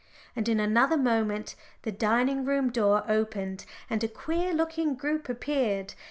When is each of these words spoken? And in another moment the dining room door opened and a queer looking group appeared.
And 0.35 0.49
in 0.49 0.59
another 0.59 0.97
moment 0.97 1.55
the 1.83 1.91
dining 1.91 2.43
room 2.43 2.71
door 2.71 3.03
opened 3.07 3.65
and 3.87 4.03
a 4.03 4.07
queer 4.07 4.51
looking 4.51 4.95
group 4.95 5.29
appeared. 5.29 5.93